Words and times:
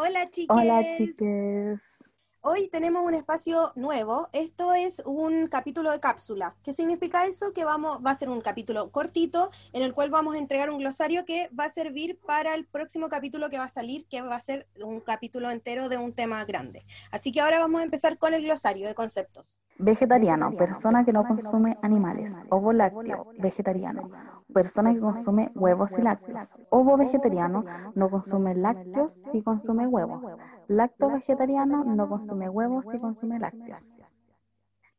Hola 0.00 0.30
chiques. 0.30 0.56
Hola 0.56 0.80
chiques. 0.96 1.80
Hoy 2.40 2.68
tenemos 2.70 3.04
un 3.04 3.14
espacio 3.14 3.72
nuevo. 3.74 4.28
Esto 4.32 4.72
es 4.72 5.02
un 5.04 5.48
capítulo 5.48 5.90
de 5.90 5.98
cápsula. 5.98 6.54
¿Qué 6.62 6.72
significa 6.72 7.26
eso? 7.26 7.52
Que 7.52 7.64
vamos, 7.64 7.98
va 8.06 8.12
a 8.12 8.14
ser 8.14 8.28
un 8.28 8.40
capítulo 8.40 8.92
cortito 8.92 9.50
en 9.72 9.82
el 9.82 9.94
cual 9.94 10.10
vamos 10.10 10.36
a 10.36 10.38
entregar 10.38 10.70
un 10.70 10.78
glosario 10.78 11.24
que 11.24 11.50
va 11.58 11.64
a 11.64 11.70
servir 11.70 12.16
para 12.24 12.54
el 12.54 12.64
próximo 12.64 13.08
capítulo 13.08 13.50
que 13.50 13.58
va 13.58 13.64
a 13.64 13.68
salir, 13.68 14.06
que 14.08 14.22
va 14.22 14.36
a 14.36 14.40
ser 14.40 14.68
un 14.84 15.00
capítulo 15.00 15.50
entero 15.50 15.88
de 15.88 15.98
un 15.98 16.12
tema 16.12 16.44
grande. 16.44 16.86
Así 17.10 17.32
que 17.32 17.40
ahora 17.40 17.58
vamos 17.58 17.80
a 17.80 17.84
empezar 17.84 18.18
con 18.18 18.34
el 18.34 18.44
glosario 18.44 18.86
de 18.86 18.94
conceptos. 18.94 19.58
Vegetariano, 19.78 20.52
persona 20.56 21.04
que 21.04 21.12
no 21.12 21.26
consume 21.26 21.74
animales. 21.82 22.36
Ovo 22.50 22.72
lácteo, 22.72 23.32
vegetariano. 23.36 24.37
Persona 24.52 24.94
que 24.94 25.00
consume 25.00 25.48
huevos 25.54 25.98
y 25.98 26.02
lácteos. 26.02 26.54
Ovo 26.70 26.96
vegetariano, 26.96 27.64
no 27.94 28.10
consume 28.10 28.54
lácteos 28.54 29.22
si 29.30 29.42
consume 29.42 29.86
huevos. 29.86 30.32
Lacto 30.68 31.10
vegetariano, 31.10 31.84
no 31.84 32.08
consume 32.08 32.48
huevos 32.48 32.86
si 32.90 32.98
consume 32.98 33.38
lácteos. 33.38 33.96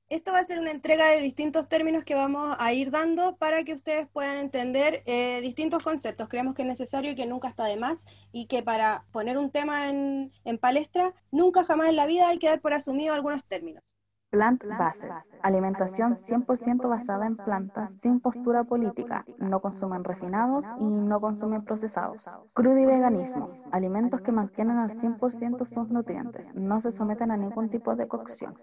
Esto 0.10 0.32
va 0.32 0.40
a 0.40 0.44
ser 0.44 0.60
una 0.60 0.72
entrega 0.72 1.08
de 1.10 1.22
distintos 1.22 1.70
términos 1.70 2.04
que 2.04 2.16
vamos 2.16 2.56
a 2.58 2.74
ir 2.74 2.90
dando 2.90 3.38
para 3.38 3.64
que 3.64 3.74
ustedes 3.74 4.08
puedan 4.08 4.38
entender 4.38 5.04
eh, 5.06 5.40
distintos 5.42 5.84
conceptos. 5.84 6.28
Creemos 6.28 6.56
que 6.56 6.64
es 6.64 6.68
necesario 6.68 7.12
y 7.12 7.16
que 7.16 7.28
nunca 7.28 7.48
está 7.48 7.66
de 7.66 7.78
más 7.78 8.06
y 8.32 8.48
que 8.48 8.64
para 8.64 9.06
poner 9.12 9.38
un 9.38 9.52
tema 9.52 9.88
en, 9.88 10.32
en 10.46 10.58
palestra, 10.58 11.14
nunca 11.32 11.64
jamás 11.64 11.90
en 11.90 11.96
la 11.96 12.08
vida 12.08 12.28
hay 12.28 12.40
que 12.40 12.48
dar 12.48 12.60
por 12.60 12.74
asumido 12.74 13.14
algunos 13.14 13.46
términos. 13.46 13.99
Plant 14.30 14.64
Based, 14.64 15.10
alimentación 15.42 16.16
100% 16.18 16.88
basada 16.88 17.26
en 17.26 17.36
plantas, 17.36 17.94
sin 17.94 18.20
postura 18.20 18.64
política, 18.64 19.26
no 19.40 19.60
consumen 19.60 20.04
refinados 20.04 20.66
y 20.80 20.84
no 20.84 21.20
consumen 21.20 21.64
procesados. 21.64 22.26
Crudo 22.54 22.78
y 22.78 22.86
veganismo, 22.86 23.52
alimentos 23.72 24.22
que 24.22 24.32
mantienen 24.32 24.78
al 24.78 24.92
100% 24.92 25.66
sus 25.66 25.90
nutrientes, 25.90 26.54
no 26.54 26.80
se 26.80 26.92
someten 26.92 27.32
a 27.32 27.38
ningún 27.38 27.70
tipo 27.70 27.96
de 27.96 28.08
cocción. 28.08 28.56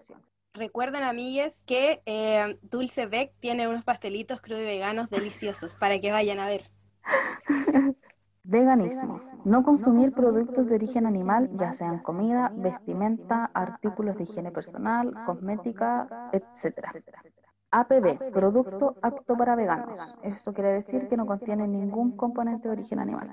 Recuerden, 0.53 1.03
amigues, 1.03 1.63
que 1.65 2.01
eh, 2.05 2.57
Dulce 2.61 3.05
Beck 3.05 3.33
tiene 3.39 3.67
unos 3.67 3.83
pastelitos 3.83 4.41
crudo 4.41 4.61
y 4.61 4.65
veganos 4.65 5.09
deliciosos 5.09 5.75
para 5.75 5.99
que 5.99 6.11
vayan 6.11 6.39
a 6.39 6.47
ver. 6.47 6.71
Veganismo. 8.47 9.19
No 9.43 9.61
consumir 9.61 10.13
productos 10.13 10.67
de 10.67 10.75
origen 10.75 11.05
animal, 11.05 11.49
ya 11.57 11.73
sean 11.73 11.99
comida, 11.99 12.49
vestimenta, 12.55 13.51
artículos 13.53 14.15
de 14.15 14.23
higiene 14.23 14.51
personal, 14.51 15.13
cosmética, 15.25 16.29
etc. 16.31 16.87
APB, 17.71 18.31
producto 18.31 18.95
apto 19.01 19.35
para 19.35 19.57
veganos. 19.57 20.17
Esto 20.23 20.53
quiere 20.53 20.71
decir 20.71 21.09
que 21.09 21.17
no 21.17 21.25
contiene 21.25 21.67
ningún 21.67 22.15
componente 22.15 22.69
de 22.69 22.75
origen 22.75 22.99
animal. 22.99 23.29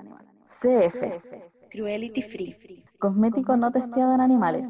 CF, 0.49 1.69
Cruelty 1.71 2.21
free. 2.21 2.83
cosmético 2.99 3.55
no 3.55 3.71
testeado 3.71 4.13
en 4.15 4.19
animales. 4.19 4.69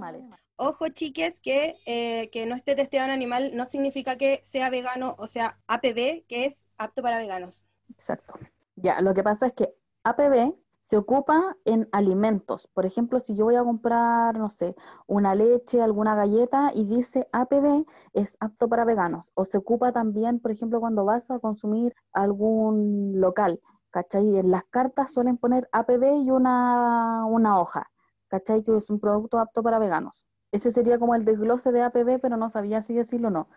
Ojo, 0.57 0.89
chiques, 0.89 1.39
que, 1.41 1.75
eh, 1.87 2.29
que 2.29 2.45
no 2.45 2.53
esté 2.53 2.75
testeado 2.75 3.07
en 3.07 3.13
animal 3.13 3.51
no 3.55 3.65
significa 3.65 4.15
que 4.15 4.41
sea 4.43 4.69
vegano, 4.69 5.15
o 5.17 5.25
sea, 5.25 5.57
APB, 5.67 6.23
que 6.27 6.45
es 6.45 6.69
apto 6.77 7.01
para 7.01 7.17
veganos. 7.17 7.65
Exacto. 7.89 8.35
Ya, 8.75 9.01
lo 9.01 9.15
que 9.15 9.23
pasa 9.23 9.47
es 9.47 9.53
que 9.53 9.73
APB 10.05 10.55
se 10.81 10.97
ocupa 10.97 11.57
en 11.65 11.89
alimentos. 11.91 12.67
Por 12.73 12.85
ejemplo, 12.85 13.19
si 13.19 13.35
yo 13.35 13.45
voy 13.45 13.55
a 13.55 13.63
comprar, 13.63 14.37
no 14.37 14.49
sé, 14.51 14.75
una 15.07 15.35
leche, 15.35 15.81
alguna 15.81 16.15
galleta 16.15 16.71
y 16.75 16.85
dice 16.85 17.27
APB 17.33 17.85
es 18.13 18.37
apto 18.39 18.69
para 18.69 18.85
veganos. 18.85 19.31
O 19.35 19.45
se 19.45 19.57
ocupa 19.57 19.91
también, 19.91 20.39
por 20.39 20.51
ejemplo, 20.51 20.79
cuando 20.79 21.05
vas 21.05 21.31
a 21.31 21.39
consumir 21.39 21.93
algún 22.13 23.19
local, 23.19 23.61
¿cachai? 23.91 24.37
En 24.37 24.51
las 24.51 24.63
cartas 24.65 25.11
suelen 25.11 25.37
poner 25.37 25.67
APB 25.71 26.17
y 26.23 26.31
una, 26.31 27.25
una 27.25 27.59
hoja, 27.59 27.91
¿cachai? 28.27 28.63
Que 28.63 28.77
es 28.77 28.89
un 28.89 28.99
producto 28.99 29.39
apto 29.39 29.63
para 29.63 29.79
veganos. 29.79 30.25
Ese 30.51 30.71
sería 30.71 30.99
como 30.99 31.15
el 31.15 31.25
desglose 31.25 31.71
de 31.71 31.81
APB, 31.83 32.19
pero 32.21 32.37
no 32.37 32.49
sabía 32.49 32.81
si 32.81 32.93
decirlo 32.93 33.29
o 33.29 33.31
no. 33.31 33.49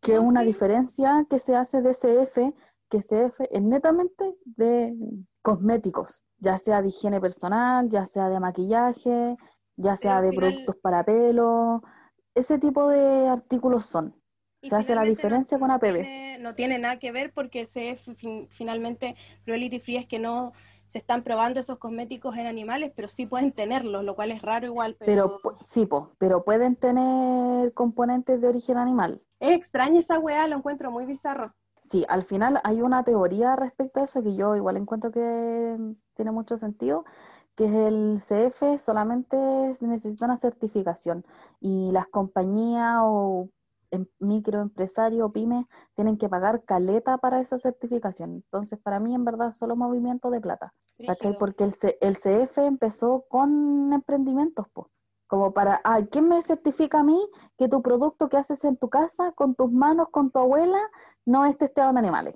Que 0.00 0.14
es 0.14 0.18
No, 0.18 0.24
una 0.24 0.42
sí. 0.42 0.44
diferencia 0.44 1.26
que 1.28 1.38
se 1.38 1.56
hace 1.56 1.82
de 1.82 1.94
CF, 1.94 2.54
que 2.90 2.98
CF 3.00 3.40
es 3.50 3.62
netamente 3.62 4.34
de 4.44 4.94
cosméticos, 5.42 6.22
ya 6.38 6.58
sea 6.58 6.82
de 6.82 6.88
higiene 6.88 7.20
personal, 7.20 7.88
ya 7.88 8.04
sea 8.06 8.28
de 8.28 8.40
maquillaje, 8.40 9.36
ya 9.76 9.96
sea 9.96 10.20
de 10.20 10.30
final- 10.30 10.50
productos 10.52 10.76
para 10.82 11.04
pelo, 11.04 11.82
ese 12.34 12.58
tipo 12.58 12.88
de 12.88 13.28
artículos 13.28 13.86
son. 13.86 14.14
Se 14.62 14.74
hace 14.76 14.94
la 14.94 15.02
finalmente 15.02 15.08
no- 15.08 15.16
diferencia 15.16 15.58
con 15.58 15.70
APB. 15.70 15.94
Tiene, 16.02 16.38
no 16.40 16.54
tiene 16.54 16.78
nada 16.78 16.98
que 16.98 17.12
ver 17.12 17.32
porque 17.32 17.64
se, 17.66 17.96
fin- 17.96 18.48
finalmente 18.50 19.14
Cruelty 19.44 19.80
Free 19.80 19.96
es 19.96 20.06
que 20.06 20.18
no 20.18 20.52
se 20.84 20.98
están 20.98 21.22
probando 21.22 21.60
esos 21.60 21.78
cosméticos 21.78 22.36
en 22.36 22.46
animales, 22.46 22.92
pero 22.94 23.08
sí 23.08 23.24
pueden 23.24 23.52
tenerlos, 23.52 24.04
lo 24.04 24.14
cual 24.16 24.32
es 24.32 24.42
raro 24.42 24.66
igual. 24.66 24.96
Pero 24.98 25.38
Pero, 25.42 25.56
sí, 25.66 25.86
po, 25.86 26.10
pero 26.18 26.44
pueden 26.44 26.76
tener 26.76 27.72
componentes 27.72 28.40
de 28.40 28.48
origen 28.48 28.76
animal. 28.76 29.22
es 29.38 29.52
extraña 29.56 30.00
esa 30.00 30.18
weá, 30.18 30.46
lo 30.48 30.56
encuentro 30.56 30.90
muy 30.90 31.06
bizarro. 31.06 31.54
Sí, 31.90 32.04
al 32.08 32.22
final 32.24 32.60
hay 32.64 32.82
una 32.82 33.02
teoría 33.04 33.56
respecto 33.56 34.00
a 34.00 34.04
eso 34.04 34.22
que 34.22 34.34
yo 34.36 34.54
igual 34.56 34.76
encuentro 34.76 35.10
que 35.10 35.76
tiene 36.14 36.30
mucho 36.30 36.56
sentido, 36.56 37.04
que 37.56 37.64
es 37.66 37.72
el 37.74 38.20
CF 38.20 38.78
solamente 38.78 39.36
necesita 39.80 40.24
una 40.26 40.36
certificación 40.36 41.24
y 41.60 41.90
las 41.92 42.06
compañías 42.06 42.98
o 43.02 43.48
em- 43.90 44.06
microempresarios 44.20 45.28
o 45.28 45.32
pymes 45.32 45.66
tienen 45.96 46.16
que 46.16 46.28
pagar 46.28 46.64
caleta 46.64 47.18
para 47.18 47.40
esa 47.40 47.58
certificación. 47.58 48.34
Entonces, 48.44 48.78
para 48.78 49.00
mí 49.00 49.14
en 49.14 49.24
verdad 49.24 49.52
solo 49.52 49.74
movimiento 49.76 50.30
de 50.30 50.40
plata. 50.40 50.74
Porque 51.38 51.64
el, 51.64 51.72
C- 51.74 51.98
el 52.00 52.16
CF 52.16 52.64
empezó 52.66 53.24
con 53.28 53.92
emprendimientos, 53.92 54.66
pues. 54.72 54.86
Como 55.30 55.54
para, 55.54 55.80
ay, 55.84 56.08
¿quién 56.12 56.28
me 56.28 56.42
certifica 56.42 57.00
a 57.00 57.04
mí 57.04 57.18
que 57.56 57.68
tu 57.68 57.82
producto 57.82 58.28
que 58.28 58.36
haces 58.36 58.64
en 58.64 58.76
tu 58.76 58.88
casa, 58.90 59.32
con 59.32 59.54
tus 59.54 59.70
manos, 59.72 60.08
con 60.10 60.30
tu 60.30 60.40
abuela, 60.40 60.78
no 61.24 61.46
es 61.46 61.56
testeado 61.56 61.90
en 61.90 61.98
animales? 61.98 62.34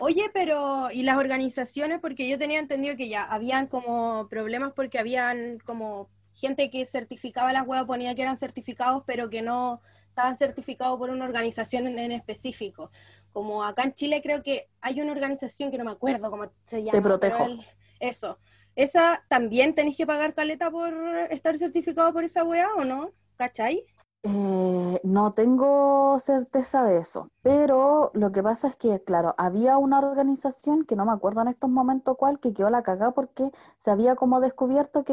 Oye, 0.00 0.30
pero 0.32 0.90
¿y 0.92 1.02
las 1.02 1.16
organizaciones? 1.16 1.98
Porque 2.00 2.28
yo 2.28 2.38
tenía 2.38 2.60
entendido 2.60 2.96
que 2.96 3.08
ya 3.08 3.24
habían 3.24 3.66
como 3.66 4.28
problemas 4.28 4.72
porque 4.74 4.98
habían 4.98 5.58
como 5.64 6.08
gente 6.34 6.70
que 6.70 6.86
certificaba 6.86 7.52
las 7.52 7.66
huevas, 7.66 7.86
ponía 7.86 8.14
que 8.14 8.22
eran 8.22 8.38
certificados, 8.38 9.02
pero 9.06 9.28
que 9.28 9.42
no 9.42 9.80
estaban 10.08 10.36
certificados 10.36 10.98
por 10.98 11.10
una 11.10 11.24
organización 11.24 11.86
en, 11.88 11.98
en 11.98 12.12
específico. 12.12 12.90
Como 13.32 13.64
acá 13.64 13.82
en 13.84 13.94
Chile 13.94 14.20
creo 14.22 14.42
que 14.42 14.68
hay 14.80 15.00
una 15.00 15.12
organización 15.12 15.70
que 15.70 15.78
no 15.78 15.84
me 15.84 15.90
acuerdo 15.92 16.30
cómo 16.30 16.48
se 16.64 16.84
llama. 16.84 16.92
pero 17.02 17.18
Protejo. 17.18 17.44
el- 17.44 17.66
eso. 18.00 18.38
¿Esa 18.78 19.24
también 19.28 19.74
tenéis 19.74 19.96
que 19.96 20.06
pagar 20.06 20.34
caleta 20.34 20.70
por 20.70 20.94
estar 21.30 21.58
certificado 21.58 22.12
por 22.12 22.22
esa 22.22 22.44
hueá 22.44 22.68
o 22.76 22.84
no? 22.84 23.12
¿Cachai? 23.36 23.84
Eh, 24.22 25.00
no 25.04 25.32
tengo 25.32 26.18
certeza 26.20 26.84
de 26.84 26.98
eso, 26.98 27.30
pero 27.42 28.10
lo 28.14 28.30
que 28.32 28.42
pasa 28.42 28.68
es 28.68 28.76
que, 28.76 29.02
claro, 29.02 29.34
había 29.38 29.78
una 29.78 29.98
organización 29.98 30.84
que 30.84 30.96
no 30.96 31.04
me 31.06 31.12
acuerdo 31.12 31.42
en 31.42 31.48
estos 31.48 31.70
momentos 31.70 32.16
cuál, 32.16 32.38
que 32.40 32.52
quedó 32.52 32.70
la 32.70 32.82
cagada 32.84 33.12
porque 33.12 33.50
se 33.78 33.90
había 33.90 34.16
como 34.16 34.40
descubierto 34.40 35.04
que 35.04 35.12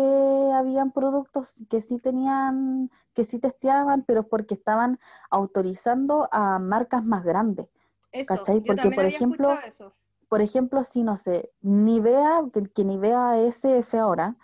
habían 0.53 0.91
productos 0.91 1.53
que 1.69 1.81
sí 1.81 1.99
tenían, 1.99 2.91
que 3.13 3.25
sí 3.25 3.39
testeaban, 3.39 4.03
pero 4.03 4.27
porque 4.27 4.55
estaban 4.55 4.99
autorizando 5.31 6.27
a 6.31 6.59
marcas 6.59 7.03
más 7.05 7.23
grandes. 7.23 7.67
Eso. 8.11 8.35
¿Cachai? 8.35 8.59
Yo 8.59 8.65
Porque, 8.65 8.75
también 8.75 8.95
por 8.95 9.05
había 9.05 9.15
ejemplo, 9.17 9.59
eso. 9.67 9.93
Por 10.35 10.41
ejemplo, 10.41 10.83
si 10.83 11.01
no 11.01 11.15
sé, 11.15 11.49
Nivea, 11.61 12.43
que, 12.51 12.63
que 12.63 12.83
Nivea 12.83 13.37
SF 13.39 13.97
ahora, 13.97 14.35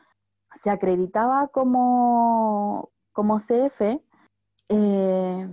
se 0.63 0.69
acreditaba 0.69 1.49
como, 1.49 2.91
como 3.11 3.39
CF, 3.39 3.99
eh, 4.69 5.49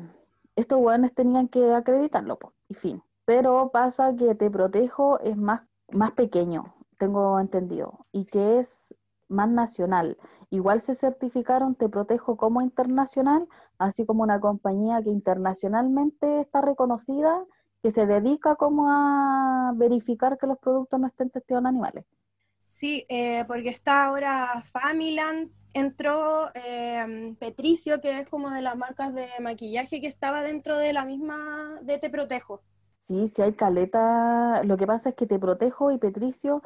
estos 0.54 0.78
hueones 0.78 1.12
tenían 1.12 1.48
que 1.48 1.74
acreditarlo, 1.74 2.38
y 2.68 2.74
fin. 2.74 3.02
Pero 3.24 3.70
pasa 3.72 4.14
que 4.14 4.36
Te 4.36 4.48
Protejo 4.48 5.18
es 5.18 5.36
más, 5.36 5.62
más 5.90 6.12
pequeño, 6.12 6.72
tengo 6.98 7.40
entendido, 7.40 8.06
y 8.12 8.26
que 8.26 8.60
es 8.60 8.94
más 9.26 9.48
nacional. 9.48 10.18
Igual 10.50 10.80
se 10.82 10.94
certificaron 10.94 11.74
Te 11.74 11.88
Protejo 11.88 12.36
como 12.36 12.60
internacional, 12.62 13.48
así 13.76 14.06
como 14.06 14.22
una 14.22 14.38
compañía 14.38 15.02
que 15.02 15.10
internacionalmente 15.10 16.42
está 16.42 16.60
reconocida, 16.60 17.44
que 17.82 17.90
se 17.90 18.06
dedica 18.06 18.56
como 18.56 18.88
a 18.88 19.72
verificar 19.74 20.38
que 20.38 20.46
los 20.46 20.58
productos 20.58 21.00
no 21.00 21.06
estén 21.06 21.30
testeados 21.30 21.62
en 21.62 21.66
animales. 21.66 22.04
Sí, 22.64 23.06
eh, 23.08 23.44
porque 23.46 23.70
está 23.70 24.04
ahora 24.04 24.62
Familand, 24.72 25.50
entró 25.72 26.50
eh, 26.54 27.34
Petricio, 27.38 28.00
que 28.00 28.20
es 28.20 28.28
como 28.28 28.50
de 28.50 28.62
las 28.62 28.76
marcas 28.76 29.14
de 29.14 29.26
maquillaje 29.40 30.00
que 30.00 30.06
estaba 30.06 30.42
dentro 30.42 30.76
de 30.78 30.92
la 30.92 31.04
misma 31.06 31.78
de 31.82 31.98
Te 31.98 32.10
Protejo. 32.10 32.62
Sí, 33.00 33.26
sí 33.28 33.40
hay 33.40 33.54
caleta. 33.54 34.62
Lo 34.64 34.76
que 34.76 34.86
pasa 34.86 35.10
es 35.10 35.14
que 35.14 35.26
Te 35.26 35.38
Protejo 35.38 35.90
y 35.92 35.98
Petricio 35.98 36.62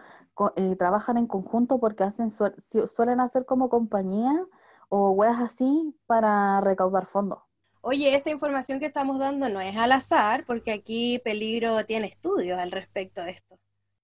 eh, 0.56 0.76
trabajan 0.76 1.16
en 1.16 1.28
conjunto 1.28 1.78
porque 1.78 2.02
hacen 2.04 2.30
suelen 2.32 3.20
hacer 3.20 3.44
como 3.46 3.68
compañía 3.68 4.44
o 4.88 5.10
weas 5.12 5.40
así 5.40 5.96
para 6.06 6.60
recaudar 6.60 7.06
fondos. 7.06 7.38
Oye, 7.82 8.14
esta 8.14 8.30
información 8.30 8.78
que 8.80 8.86
estamos 8.86 9.18
dando 9.18 9.48
no 9.48 9.60
es 9.60 9.76
al 9.76 9.92
azar, 9.92 10.44
porque 10.46 10.72
aquí 10.72 11.20
Peligro 11.24 11.84
tiene 11.84 12.06
estudios 12.06 12.58
al 12.58 12.70
respecto 12.70 13.22
de 13.24 13.32
esto. 13.32 13.58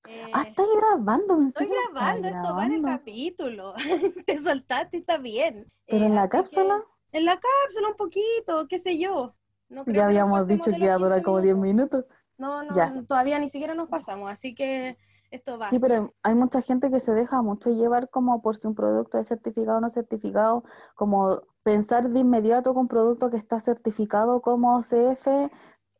Eh, 0.08 0.30
ah, 0.32 0.42
estás 0.48 0.66
grabando. 0.76 1.36
¿en 1.36 1.48
Estoy 1.48 1.68
grabando, 1.68 2.28
esto 2.28 2.54
va 2.56 2.66
en 2.66 2.72
el 2.72 2.82
grabando. 2.82 3.00
capítulo. 3.04 3.74
Te 4.26 4.38
soltaste, 4.40 4.96
está 4.98 5.18
bien. 5.18 5.70
Pero 5.86 6.04
Eh, 6.04 6.06
en 6.08 6.14
la 6.14 6.22
así 6.22 6.30
que- 6.30 6.36
cápsula 6.38 6.82
En 7.12 7.24
la 7.24 7.34
cápsula 7.40 7.88
un 7.90 7.96
poquito, 7.96 8.66
qué 8.68 8.78
sé 8.80 8.98
yo. 8.98 9.34
No 9.68 9.84
creo 9.84 9.96
ya 9.96 10.04
habíamos 10.06 10.46
dicho 10.48 10.70
que 10.72 10.78
iba 10.84 10.94
a 10.94 10.98
durar 10.98 11.18
15 11.18 11.24
como 11.24 11.40
10 11.40 11.56
minutos. 11.56 12.00
minutos. 12.04 12.18
No, 12.36 12.62
no, 12.64 12.74
Ya. 12.76 12.92
todavía 13.06 13.38
ni 13.38 13.48
siquiera 13.48 13.74
nos 13.74 13.88
pasamos, 13.88 14.30
así 14.30 14.54
que 14.54 14.96
esto 15.30 15.58
va. 15.58 15.70
Sí, 15.70 15.78
pero 15.78 16.14
hay 16.22 16.34
mucha 16.34 16.62
gente 16.62 16.90
que 16.90 16.98
se 17.00 17.12
deja 17.12 17.42
mucho 17.42 17.70
llevar 17.70 18.08
como 18.08 18.40
por 18.40 18.56
si 18.56 18.66
un 18.66 18.74
producto 18.74 19.18
es 19.18 19.28
certificado 19.28 19.78
o 19.78 19.80
no 19.82 19.90
certificado, 19.90 20.64
como 20.94 21.42
pensar 21.62 22.08
de 22.10 22.20
inmediato 22.20 22.72
que 22.72 22.78
un 22.80 22.88
producto 22.88 23.28
que 23.30 23.36
está 23.36 23.60
certificado 23.60 24.40
como 24.40 24.80
CF, 24.82 25.50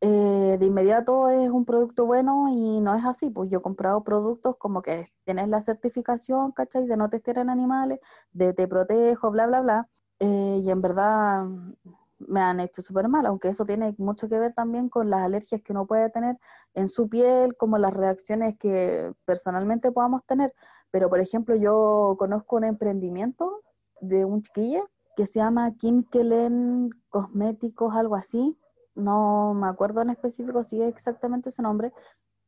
eh, 0.01 0.57
de 0.59 0.67
inmediato 0.67 1.29
es 1.29 1.51
un 1.51 1.65
producto 1.67 2.07
bueno 2.07 2.49
y 2.49 2.81
no 2.81 2.95
es 2.95 3.05
así. 3.05 3.29
Pues 3.31 3.51
yo 3.51 3.59
he 3.59 3.63
comprado 3.63 4.05
productos 4.05 4.57
como 4.57 4.81
que 4.83 5.07
tienen 5.25 5.51
la 5.51 5.61
certificación, 5.63 6.53
¿cachai? 6.53 6.87
De 6.87 6.97
no 6.97 7.11
testear 7.11 7.39
en 7.39 7.51
animales, 7.51 8.01
de 8.33 8.55
te 8.55 8.67
protejo, 8.69 9.31
bla, 9.31 9.47
bla, 9.47 9.61
bla. 9.61 9.89
eh, 10.21 10.61
y 10.65 10.71
en 10.71 10.81
verdad 10.81 11.45
me 12.19 12.41
han 12.41 12.61
hecho 12.61 12.83
súper 12.83 13.09
mal, 13.09 13.27
aunque 13.27 13.49
eso 13.49 13.65
tiene 13.65 13.95
mucho 13.99 14.29
que 14.29 14.39
ver 14.39 14.55
también 14.55 14.89
con 14.89 15.11
las 15.11 15.21
alergias 15.21 15.63
que 15.63 15.73
uno 15.73 15.87
puede 15.87 16.11
tener 16.11 16.39
en 16.75 16.89
su 16.89 17.09
piel, 17.09 17.57
como 17.57 17.79
las 17.79 17.95
reacciones 17.95 18.57
que 18.59 19.13
personalmente 19.25 19.93
podamos 19.93 20.25
tener. 20.27 20.53
Pero, 20.91 21.09
por 21.09 21.21
ejemplo, 21.21 21.55
yo 21.57 22.17
conozco 22.19 22.57
un 22.57 22.65
emprendimiento 22.65 23.63
de 24.01 24.25
un 24.25 24.43
chiquillo 24.43 24.89
que 25.17 25.27
se 25.27 25.41
llama 25.41 25.75
Kim 25.77 26.05
Kellen 26.05 26.91
Cosméticos, 27.09 27.95
algo 27.95 28.15
así. 28.15 28.57
No 28.95 29.55
me 29.55 29.69
acuerdo 29.69 30.03
en 30.03 30.11
específico 30.11 30.65
si 30.65 30.81
es 30.83 30.89
exactamente 30.89 31.51
ese 31.51 31.63
nombre, 31.63 31.93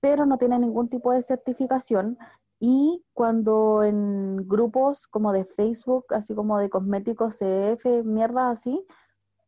pero 0.00 0.26
no 0.26 0.38
tiene 0.38 0.58
ningún 0.58 0.88
tipo 0.88 1.12
de 1.12 1.22
certificación. 1.22 2.18
Y 2.58 3.04
cuando 3.14 3.82
en 3.82 4.36
grupos 4.48 5.06
como 5.06 5.32
de 5.32 5.44
Facebook, 5.44 6.06
así 6.10 6.34
como 6.34 6.58
de 6.58 6.70
cosméticos 6.70 7.36
CF, 7.38 8.04
mierda 8.04 8.50
así, 8.50 8.86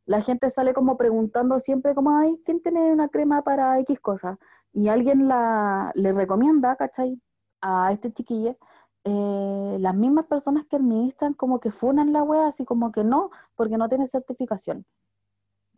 la 0.06 0.20
gente 0.22 0.50
sale 0.50 0.74
como 0.74 0.96
preguntando 0.96 1.60
siempre 1.60 1.94
como, 1.94 2.16
ay, 2.16 2.40
¿quién 2.44 2.60
tiene 2.62 2.92
una 2.92 3.08
crema 3.08 3.42
para 3.42 3.78
X 3.80 4.00
cosa? 4.00 4.38
Y 4.72 4.88
alguien 4.88 5.28
la, 5.28 5.92
le 5.94 6.12
recomienda, 6.12 6.76
¿cachai? 6.76 7.20
A 7.60 7.92
este 7.92 8.12
chiquillo, 8.12 8.56
eh, 9.04 9.76
las 9.80 9.94
mismas 9.94 10.26
personas 10.26 10.64
que 10.68 10.76
administran 10.76 11.34
como 11.34 11.60
que 11.60 11.70
funan 11.70 12.12
la 12.12 12.22
wea, 12.22 12.46
así 12.48 12.64
como 12.64 12.92
que 12.92 13.04
no, 13.04 13.30
porque 13.54 13.76
no 13.78 13.88
tiene 13.88 14.08
certificación. 14.08 14.86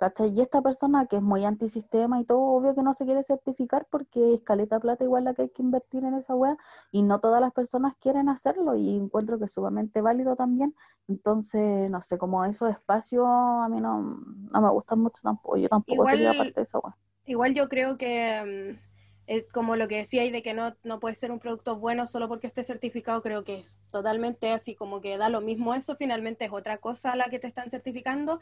¿Cachai? 0.04 0.34
Y 0.36 0.42
esta 0.42 0.60
persona 0.60 1.06
que 1.06 1.16
es 1.16 1.22
muy 1.22 1.46
antisistema 1.46 2.20
y 2.20 2.24
todo, 2.26 2.40
obvio 2.40 2.74
que 2.74 2.82
no 2.82 2.92
se 2.92 3.06
quiere 3.06 3.22
certificar 3.22 3.86
porque 3.88 4.34
es 4.34 4.40
caleta 4.42 4.78
plata 4.78 5.02
igual 5.02 5.24
la 5.24 5.32
que 5.32 5.42
hay 5.42 5.48
que 5.48 5.62
invertir 5.62 6.04
en 6.04 6.12
esa 6.12 6.34
wea 6.34 6.58
y 6.92 7.02
no 7.02 7.20
todas 7.20 7.40
las 7.40 7.54
personas 7.54 7.94
quieren 8.00 8.28
hacerlo 8.28 8.76
y 8.76 8.94
encuentro 8.96 9.38
que 9.38 9.46
es 9.46 9.52
sumamente 9.52 10.02
válido 10.02 10.36
también. 10.36 10.74
Entonces, 11.08 11.90
no 11.90 12.02
sé, 12.02 12.18
como 12.18 12.44
esos 12.44 12.70
espacios 12.70 13.24
a 13.26 13.66
mí 13.70 13.80
no, 13.80 14.20
no 14.52 14.60
me 14.60 14.68
gustan 14.70 14.98
mucho 15.00 15.22
tampoco. 15.22 15.56
Yo 15.56 15.70
tampoco 15.70 15.94
Igual- 16.02 16.16
sería 16.16 16.34
parte 16.36 16.52
de 16.54 16.62
esa 16.64 16.78
wea. 16.80 16.96
Igual 17.24 17.54
yo 17.54 17.70
creo 17.70 17.96
que 17.96 18.76
mm, 18.76 18.93
es 19.26 19.44
como 19.52 19.76
lo 19.76 19.88
que 19.88 19.96
decía 19.98 20.22
ahí 20.22 20.30
de 20.30 20.42
que 20.42 20.54
no, 20.54 20.76
no 20.82 21.00
puede 21.00 21.14
ser 21.14 21.30
un 21.32 21.38
producto 21.38 21.76
bueno 21.76 22.06
solo 22.06 22.28
porque 22.28 22.46
esté 22.46 22.64
certificado, 22.64 23.22
creo 23.22 23.44
que 23.44 23.54
es 23.58 23.78
totalmente 23.90 24.50
así 24.52 24.74
como 24.74 25.00
que 25.00 25.16
da 25.18 25.28
lo 25.28 25.40
mismo 25.40 25.74
eso, 25.74 25.96
finalmente 25.96 26.44
es 26.46 26.52
otra 26.52 26.78
cosa 26.78 27.12
a 27.12 27.16
la 27.16 27.26
que 27.26 27.38
te 27.38 27.46
están 27.46 27.70
certificando. 27.70 28.40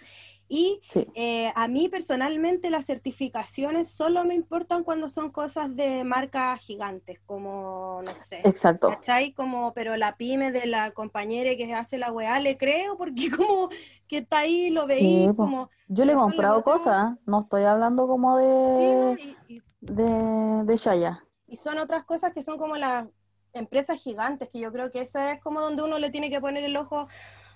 Y 0.48 0.80
Sí, 0.88 1.06
eh, 1.14 1.52
a 1.54 1.68
mí 1.68 1.88
personalmente 1.88 2.70
las 2.70 2.86
certificaciones 2.86 3.88
solo 3.88 4.24
me 4.24 4.34
importan 4.34 4.84
cuando 4.84 5.10
son 5.10 5.30
cosas 5.30 5.74
de 5.76 6.04
marcas 6.04 6.60
gigantes, 6.60 7.20
como, 7.26 8.00
no 8.04 8.16
sé, 8.16 8.40
exacto. 8.44 8.88
¿cachai? 8.88 9.32
Como, 9.32 9.72
pero 9.74 9.96
la 9.96 10.16
pyme 10.16 10.52
de 10.52 10.66
la 10.66 10.90
compañera 10.92 11.54
que 11.56 11.72
hace 11.74 11.98
la 11.98 12.12
weá 12.12 12.40
le 12.40 12.56
creo 12.56 12.96
porque 12.96 13.30
como 13.36 13.68
que 14.08 14.18
está 14.18 14.40
ahí, 14.40 14.70
lo 14.70 14.86
veí, 14.86 15.26
Sí, 15.28 15.32
como... 15.36 15.70
Yo 15.88 16.04
le 16.04 16.12
he 16.12 16.16
comprado 16.16 16.62
cosas, 16.62 17.14
no 17.26 17.42
estoy 17.42 17.64
hablando 17.64 18.06
como 18.06 18.36
sí, 18.38 18.44
de, 18.44 19.36
Y- 19.48 19.54
y 19.56 19.62
de, 19.82 20.64
de 20.64 20.76
Shaya. 20.76 21.24
Y 21.46 21.56
son 21.58 21.78
otras 21.78 22.04
cosas 22.04 22.32
que 22.32 22.42
son 22.42 22.56
como 22.58 22.76
las 22.76 23.06
empresas 23.52 24.02
gigantes, 24.02 24.48
que 24.48 24.60
yo 24.60 24.72
creo 24.72 24.90
que 24.90 25.00
esa 25.02 25.32
es 25.32 25.40
como 25.42 25.60
donde 25.60 25.82
uno 25.82 25.98
le 25.98 26.10
tiene 26.10 26.30
que 26.30 26.40
poner 26.40 26.64
el 26.64 26.76
ojo 26.76 27.08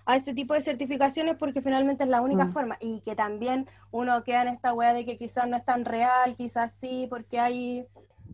a 0.05 0.15
ese 0.17 0.35
tipo 0.35 0.55
de 0.55 0.61
certificaciones 0.61 1.37
porque 1.37 1.63
finalmente 1.63 2.05
es 2.05 2.11
la 2.11 2.21
única 2.21 2.45
Mm. 2.45 2.49
forma. 2.49 2.77
Y 2.81 3.01
que 3.01 3.17
también 3.17 3.67
uno 3.91 4.23
queda 4.23 4.43
en 4.43 4.49
esta 4.49 4.73
wea 4.75 4.93
de 4.93 5.05
que 5.05 5.17
quizás 5.17 5.49
no 5.49 5.57
es 5.57 5.65
tan 5.65 5.85
real, 5.85 6.37
quizás 6.37 6.75
sí, 6.75 7.07
porque 7.09 7.41
hay... 7.41 7.87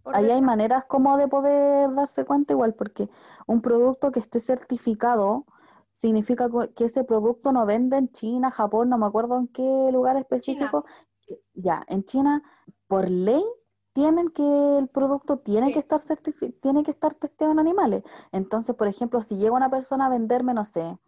por 0.03 0.17
Ahí 0.17 0.31
hay 0.31 0.43
maneras 0.43 0.85
como 0.87 1.17
de 1.17 1.29
poder 1.29 1.95
darse 1.95 2.25
cuenta 2.25 2.53
igual, 2.53 2.75
porque 2.75 3.09
un 3.47 3.63
producto 3.63 4.11
que 4.11 4.21
esté 4.21 4.41
certificado 4.41 5.47
significa 5.93 6.49
que 6.75 6.87
ese 6.87 7.05
producto 7.05 7.53
no 7.53 7.65
vende 7.67 7.97
en 7.99 8.11
China, 8.13 8.51
Japón, 8.51 8.89
no 8.89 8.99
me 8.99 9.07
acuerdo 9.07 9.39
en 9.39 9.49
qué 9.49 9.91
lugar 9.93 10.17
específico. 10.17 10.85
Ya, 11.55 11.85
en 11.87 12.05
China, 12.05 12.43
por 12.89 13.09
ley, 13.09 13.45
tienen 13.93 14.31
que 14.31 14.79
el 14.79 14.89
producto 14.89 15.39
tiene 15.39 15.69
Sí. 15.69 15.75
que 15.75 15.79
estar 15.81 16.01
certifi- 16.01 16.55
tiene 16.61 16.83
que 16.83 16.91
estar 16.93 17.15
testeado 17.15 17.53
en 17.53 17.59
animales. 17.59 18.03
Entonces, 18.33 18.75
por 18.75 18.89
ejemplo, 18.89 19.21
si 19.23 19.37
llega 19.37 19.55
una 19.55 19.71
persona 19.71 20.07
a 20.07 20.09
venderme, 20.11 20.55
no 20.55 20.65
sé, 20.65 20.99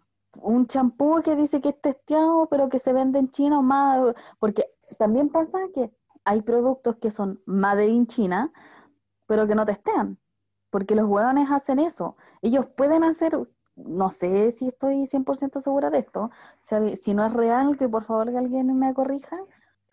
un 0.43 0.67
champú 0.67 1.23
que 1.23 1.37
dice 1.37 1.61
que 1.61 1.71
es 1.71 1.81
testeado, 1.81 2.47
pero 2.47 2.69
que 2.69 2.79
se 2.79 2.93
vende 2.93 3.19
en 3.19 3.31
China 3.31 3.59
o 3.61 3.63
más, 3.63 4.15
porque 4.39 4.67
también 4.99 5.29
pasa 5.31 5.59
que 5.75 5.91
hay 6.25 6.43
productos 6.43 6.97
que 6.97 7.11
son 7.11 7.41
made 7.47 7.87
in 7.87 8.07
China, 8.07 8.53
pero 9.27 9.47
que 9.47 9.55
no 9.55 9.65
testean, 9.65 10.19
porque 10.71 10.95
los 10.95 11.07
hueones 11.09 11.51
hacen 11.51 11.79
eso. 11.79 12.17
Ellos 12.43 12.67
pueden 12.67 13.05
hacer, 13.05 13.39
no 13.77 14.11
sé 14.11 14.51
si 14.51 14.69
estoy 14.69 15.07
100% 15.07 15.61
segura 15.61 15.91
de 15.91 15.99
esto, 15.99 16.31
si, 16.61 16.97
si 16.97 17.15
no 17.15 17.25
es 17.25 17.33
real, 17.33 17.77
que 17.79 17.89
por 17.89 18.05
favor 18.05 18.31
que 18.31 18.39
alguien 18.39 18.77
me 18.79 18.93
corrija, 18.93 19.39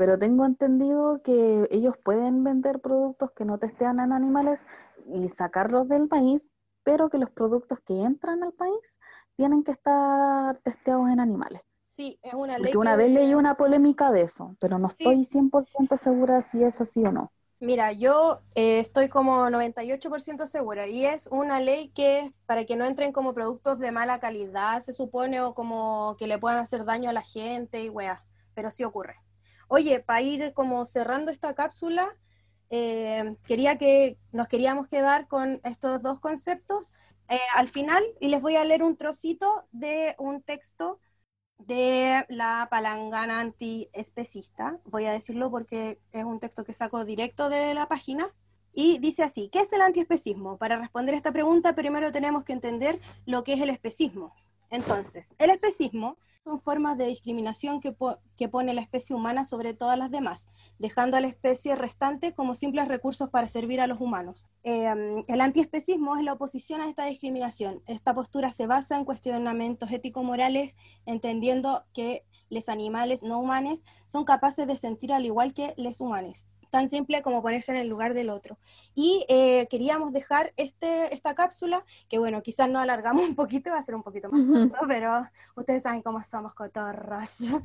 pero 0.02 0.18
tengo 0.18 0.48
entendido 0.48 1.22
que 1.22 1.68
ellos 1.70 1.96
pueden 2.04 2.44
vender 2.44 2.80
productos 2.80 3.30
que 3.34 3.46
no 3.46 3.60
testean 3.60 4.00
en 4.00 4.14
animales 4.14 4.60
y 5.06 5.30
sacarlos 5.30 5.88
del 5.90 6.08
país, 6.08 6.52
pero 6.82 7.12
que 7.12 7.20
los 7.20 7.30
productos 7.30 7.80
que 7.82 7.94
entran 8.02 8.42
al 8.44 8.52
país 8.52 8.98
tienen 9.36 9.64
que 9.64 9.70
estar 9.74 10.58
testeados 10.64 11.08
en 11.12 11.20
animales. 11.20 11.62
Sí, 11.78 12.18
es 12.24 12.34
una 12.34 12.58
ley 12.58 12.74
Porque 12.74 12.78
una 12.80 12.94
que- 12.94 13.04
vez 13.04 13.12
leí 13.12 13.36
una 13.36 13.54
polémica 13.58 14.12
de 14.12 14.22
eso, 14.24 14.56
pero 14.60 14.80
no 14.80 14.88
Sí. 14.88 15.04
estoy 15.04 15.24
100% 15.24 15.98
segura 15.98 16.42
si 16.42 16.64
es 16.64 16.82
así 16.82 17.06
o 17.06 17.12
no. 17.12 17.32
Mira, 17.60 17.92
yo 17.92 18.42
eh, 18.56 18.80
estoy 18.80 19.08
como 19.08 19.52
98% 19.52 20.48
segura 20.48 20.88
y 20.88 21.06
es 21.06 21.28
una 21.28 21.60
ley 21.60 21.90
que 21.90 22.34
para 22.48 22.66
que 22.66 22.76
no 22.76 22.86
entren 22.86 23.12
como 23.12 23.36
productos 23.36 23.78
de 23.78 23.92
mala 23.92 24.20
calidad, 24.20 24.82
se 24.82 24.94
supone, 24.94 25.42
o 25.42 25.54
como 25.54 26.16
que 26.18 26.26
le 26.26 26.40
puedan 26.40 26.58
hacer 26.58 26.86
daño 26.86 27.12
a 27.12 27.14
la 27.14 27.22
gente 27.22 27.84
y 27.84 27.90
weá, 27.90 28.26
pero 28.56 28.72
sí 28.72 28.84
ocurre. 28.84 29.18
Oye, 29.74 30.02
para 30.02 30.22
ir 30.22 30.54
como 30.54 30.86
cerrando 30.86 31.32
esta 31.32 31.56
cápsula, 31.56 32.06
eh, 32.72 33.38
quería 33.46 33.78
que 33.78 34.18
nos 34.34 34.50
queríamos 34.50 34.90
quedar 34.90 35.30
con 35.30 35.62
estos 35.64 36.04
dos 36.04 36.20
conceptos 36.20 36.94
eh, 37.30 37.40
al 37.56 37.70
final 37.70 38.04
y 38.20 38.28
les 38.28 38.42
voy 38.42 38.58
a 38.58 38.66
leer 38.66 38.84
un 38.84 38.98
trocito 38.98 39.48
de 39.72 40.14
un 40.20 40.42
texto 40.44 41.00
de 41.58 42.26
la 42.28 42.68
palangana 42.70 43.40
antiespecista. 43.40 44.82
Voy 44.84 45.06
a 45.06 45.14
decirlo 45.14 45.50
porque 45.50 46.02
es 46.12 46.26
un 46.26 46.42
texto 46.42 46.66
que 46.66 46.74
saco 46.74 47.06
directo 47.06 47.48
de 47.50 47.74
la 47.74 47.88
página. 47.88 48.30
Y 48.74 49.00
dice 49.00 49.24
así, 49.24 49.50
¿qué 49.54 49.60
es 49.60 49.72
el 49.72 49.82
antiespecismo? 49.82 50.58
Para 50.58 50.80
responder 50.80 51.16
esta 51.16 51.32
pregunta, 51.32 51.76
primero 51.76 52.12
tenemos 52.12 52.44
que 52.44 52.52
entender 52.52 53.00
lo 53.26 53.46
que 53.46 53.54
es 53.54 53.62
el 53.62 53.70
especismo. 53.70 54.34
Entonces, 54.72 55.36
el 55.38 55.52
especismo 55.52 56.18
son 56.44 56.60
formas 56.60 56.98
de 56.98 57.06
discriminación 57.06 57.82
que, 57.82 57.92
po- 57.92 58.18
que 58.36 58.50
pone 58.50 58.74
la 58.74 58.82
especie 58.82 59.16
humana 59.16 59.46
sobre 59.46 59.76
todas 59.76 60.00
las 60.00 60.10
demás, 60.10 60.48
dejando 60.80 61.16
a 61.18 61.22
la 61.22 61.28
especie 61.28 61.76
restante 61.76 62.34
como 62.34 62.56
simples 62.56 62.88
recursos 62.88 63.30
para 63.30 63.48
servir 63.48 63.80
a 63.80 63.86
los 63.86 64.02
humanos. 64.02 64.46
Eh, 64.64 65.24
el 65.28 65.42
antiespecismo 65.42 66.18
es 66.18 66.24
la 66.24 66.34
oposición 66.34 66.82
a 66.82 66.90
esta 66.90 67.06
discriminación. 67.06 67.84
Esta 67.86 68.16
postura 68.16 68.52
se 68.52 68.66
basa 68.66 68.98
en 68.98 69.06
cuestionamientos 69.06 69.92
ético-morales, 69.92 70.74
entendiendo 71.06 71.84
que 71.94 72.24
los 72.50 72.68
animales 72.70 73.22
no 73.22 73.40
humanos 73.40 73.84
son 74.08 74.26
capaces 74.26 74.66
de 74.66 74.78
sentir 74.78 75.14
al 75.14 75.26
igual 75.26 75.54
que 75.54 75.74
los 75.78 76.02
humanos. 76.02 76.48
Tan 76.72 76.90
simple 76.90 77.22
como 77.22 77.44
ponerse 77.44 77.72
en 77.72 77.78
el 77.78 77.88
lugar 77.88 78.16
del 78.16 78.30
otro. 78.30 78.58
Y 78.96 79.26
eh, 79.30 79.68
queríamos 79.70 80.12
dejar 80.14 80.54
este, 80.58 81.14
esta 81.14 81.36
cápsula, 81.36 81.86
que 82.10 82.18
bueno, 82.18 82.42
quizás 82.42 82.68
nos 82.70 82.82
alargamos 82.82 83.24
un 83.30 83.36
poquito, 83.36 83.70
va 83.70 83.78
a 83.78 83.84
ser 83.84 83.94
un 83.94 84.04
poquito 84.04 84.30
más 84.32 84.42
corto, 84.72 84.88
pero 84.88 85.22
ustedes 85.56 85.84
saben 85.84 86.02
cómo 86.02 86.24
somos 86.24 86.56
cotorros. 86.56 87.38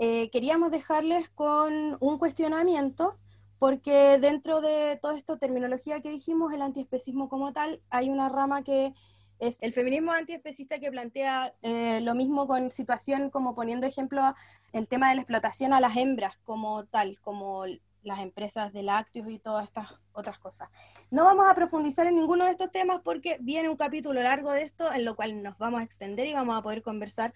Eh, 0.00 0.30
queríamos 0.30 0.70
dejarles 0.70 1.28
con 1.28 1.96
un 1.98 2.18
cuestionamiento, 2.18 3.18
porque 3.58 4.18
dentro 4.20 4.60
de 4.60 4.96
toda 5.02 5.18
esta 5.18 5.36
terminología 5.38 6.00
que 6.00 6.10
dijimos, 6.10 6.52
el 6.52 6.62
antiespecismo 6.62 7.28
como 7.28 7.52
tal, 7.52 7.82
hay 7.90 8.08
una 8.08 8.28
rama 8.28 8.62
que 8.62 8.94
es 9.38 9.58
el 9.60 9.72
feminismo 9.72 10.12
antiespecista 10.12 10.78
que 10.78 10.90
plantea 10.90 11.54
eh, 11.62 12.00
lo 12.00 12.14
mismo 12.14 12.46
con 12.46 12.70
situación 12.70 13.30
como 13.30 13.54
poniendo 13.54 13.86
ejemplo 13.86 14.34
el 14.72 14.88
tema 14.88 15.10
de 15.10 15.16
la 15.16 15.22
explotación 15.22 15.72
a 15.72 15.80
las 15.80 15.96
hembras 15.96 16.36
como 16.44 16.84
tal, 16.84 17.18
como 17.20 17.64
las 18.02 18.20
empresas 18.20 18.72
de 18.72 18.82
lácteos 18.82 19.30
y 19.30 19.38
todas 19.38 19.64
estas 19.64 19.94
otras 20.12 20.38
cosas. 20.38 20.68
No 21.10 21.24
vamos 21.24 21.46
a 21.48 21.54
profundizar 21.54 22.06
en 22.06 22.16
ninguno 22.16 22.44
de 22.44 22.52
estos 22.52 22.70
temas 22.70 23.00
porque 23.02 23.38
viene 23.40 23.68
un 23.68 23.76
capítulo 23.76 24.22
largo 24.22 24.52
de 24.52 24.62
esto 24.62 24.92
en 24.92 25.04
lo 25.04 25.16
cual 25.16 25.42
nos 25.42 25.56
vamos 25.58 25.80
a 25.80 25.84
extender 25.84 26.26
y 26.26 26.34
vamos 26.34 26.56
a 26.56 26.62
poder 26.62 26.82
conversar 26.82 27.32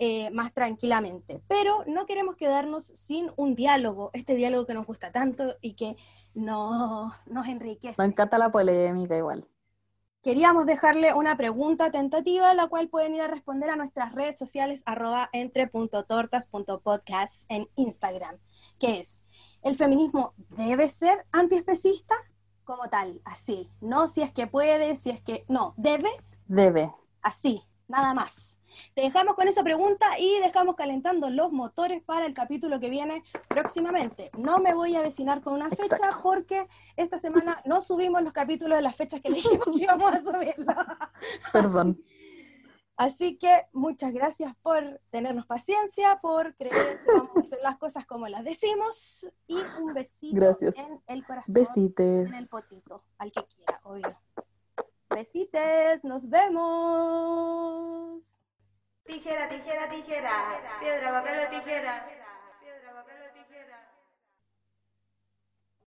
eh, 0.00 0.30
más 0.30 0.52
tranquilamente. 0.52 1.42
Pero 1.48 1.82
no 1.88 2.06
queremos 2.06 2.36
quedarnos 2.36 2.84
sin 2.84 3.32
un 3.36 3.56
diálogo, 3.56 4.10
este 4.12 4.36
diálogo 4.36 4.64
que 4.64 4.74
nos 4.74 4.86
gusta 4.86 5.10
tanto 5.10 5.56
y 5.60 5.74
que 5.74 5.96
no, 6.34 7.12
nos 7.26 7.48
enriquece. 7.48 8.00
Me 8.00 8.06
encanta 8.06 8.38
la 8.38 8.52
polémica 8.52 9.16
igual. 9.16 9.48
Queríamos 10.22 10.66
dejarle 10.66 11.14
una 11.14 11.36
pregunta 11.36 11.90
tentativa, 11.90 12.52
la 12.54 12.66
cual 12.66 12.88
pueden 12.88 13.14
ir 13.14 13.22
a 13.22 13.28
responder 13.28 13.70
a 13.70 13.76
nuestras 13.76 14.14
redes 14.14 14.38
sociales 14.38 14.82
arroba 14.84 15.30
entre.tortas.podcast 15.32 17.50
en 17.50 17.66
Instagram, 17.76 18.36
que 18.78 19.00
es, 19.00 19.24
¿el 19.62 19.76
feminismo 19.76 20.34
debe 20.50 20.88
ser 20.88 21.26
antiespecista? 21.32 22.14
Como 22.64 22.88
tal, 22.88 23.20
así, 23.24 23.70
no 23.80 24.08
si 24.08 24.22
es 24.22 24.32
que 24.32 24.46
puede, 24.46 24.96
si 24.96 25.10
es 25.10 25.20
que, 25.22 25.44
no, 25.48 25.74
debe. 25.76 26.10
Debe. 26.46 26.92
Así, 27.22 27.62
nada 27.88 28.14
más. 28.14 28.60
Te 28.94 29.02
dejamos 29.02 29.34
con 29.34 29.48
esa 29.48 29.64
pregunta 29.64 30.06
y 30.18 30.40
dejamos 30.40 30.76
calentando 30.76 31.30
los 31.30 31.50
motores 31.50 32.02
para 32.02 32.26
el 32.26 32.34
capítulo 32.34 32.78
que 32.78 32.90
viene 32.90 33.24
próximamente. 33.48 34.30
No 34.36 34.58
me 34.58 34.74
voy 34.74 34.94
a 34.94 35.02
vecinar 35.02 35.40
con 35.40 35.54
una 35.54 35.70
fecha 35.70 36.20
porque 36.22 36.68
esta 36.96 37.18
semana 37.18 37.60
no 37.64 37.80
subimos 37.80 38.22
los 38.22 38.32
capítulos 38.32 38.78
de 38.78 38.82
las 38.82 38.94
fechas 38.94 39.20
que 39.20 39.30
dijimos 39.32 39.64
que 39.64 39.82
íbamos 39.82 40.12
a 40.12 40.20
subirlo. 40.20 40.74
Perdón. 41.52 42.02
Así 42.98 43.38
que 43.38 43.48
muchas 43.72 44.12
gracias 44.12 44.52
por 44.60 45.00
tenernos 45.10 45.46
paciencia, 45.46 46.18
por 46.20 46.56
creer 46.56 47.00
que 47.04 47.12
vamos 47.12 47.30
a 47.36 47.40
hacer 47.40 47.60
las 47.62 47.78
cosas 47.78 48.04
como 48.06 48.26
las 48.26 48.42
decimos 48.42 49.30
y 49.46 49.54
un 49.80 49.94
besito 49.94 50.58
en 50.60 51.00
el 51.06 51.24
corazón, 51.24 51.54
Besites. 51.54 52.28
en 52.28 52.34
el 52.34 52.48
potito, 52.48 53.04
al 53.18 53.30
que 53.30 53.44
quiera, 53.44 53.80
obvio. 53.84 54.20
Besites, 55.10 56.02
nos 56.02 56.28
vemos. 56.28 56.68
Tijera, 59.04 59.48
tijera, 59.48 59.88
tijera, 59.88 60.58
piedra, 60.80 61.12
papel 61.12 61.46
o 61.46 61.50
tijera. 61.50 62.04